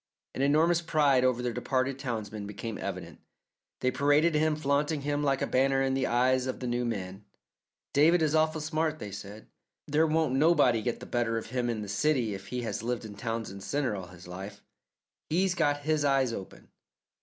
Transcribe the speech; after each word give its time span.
An 0.33 0.41
enormous 0.41 0.81
pride 0.81 1.23
over 1.23 1.43
their 1.43 1.53
departed 1.53 1.99
townsman 1.99 2.47
became 2.47 2.79
evident. 2.79 3.19
They 3.81 3.91
paraded 3.91 4.33
him, 4.33 4.55
flaunting 4.55 5.01
him 5.01 5.23
like 5.23 5.43
a 5.43 5.45
banner 5.45 5.83
in 5.83 5.93
the 5.93 6.07
eyes 6.07 6.47
of 6.47 6.59
the 6.59 6.65
new 6.65 6.83
man. 6.85 7.23
"David 7.93 8.23
is 8.23 8.33
awful 8.33 8.61
smart," 8.61 8.97
they 8.97 9.11
said; 9.11 9.45
"there 9.87 10.07
won't 10.07 10.33
nobody 10.33 10.81
get 10.81 11.01
the 11.01 11.05
better 11.05 11.37
of 11.37 11.51
him 11.51 11.69
in 11.69 11.83
the 11.83 11.87
city 11.87 12.33
if 12.33 12.47
he 12.47 12.63
has 12.63 12.81
lived 12.81 13.05
in 13.05 13.13
Townsend 13.13 13.61
Centre 13.61 13.95
all 13.95 14.07
his 14.07 14.27
life. 14.27 14.63
He's 15.29 15.53
got 15.53 15.81
his 15.81 16.03
eyes 16.03 16.33
open. 16.33 16.69